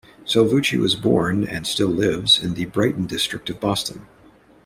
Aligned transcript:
Salvucci 0.25 0.79
was 0.79 0.95
born, 0.95 1.43
and 1.43 1.67
still 1.67 1.87
lives, 1.89 2.41
in 2.43 2.55
the 2.55 2.65
Brighton 2.65 3.05
district 3.05 3.47
of 3.51 3.59
Boston. 3.59 4.07